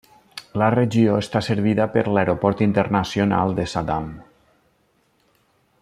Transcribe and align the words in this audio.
La 0.61 0.69
regió 0.75 1.17
està 1.23 1.41
servida 1.47 1.87
per 1.97 2.05
l'aeroport 2.15 2.65
internacional 2.67 3.55
de 3.61 3.67
Saddam. 3.75 4.09